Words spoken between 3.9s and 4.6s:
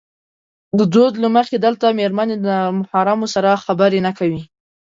نه کوي.